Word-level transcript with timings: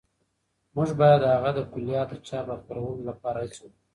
موږ 0.75 0.89
باید 0.99 1.19
د 1.21 1.25
هغه 1.35 1.51
د 1.57 1.59
کلیات 1.73 2.07
د 2.11 2.13
چاپ 2.27 2.45
او 2.53 2.57
خپرولو 2.63 3.03
لپاره 3.09 3.37
هڅې 3.43 3.59
وکړو. 3.61 3.79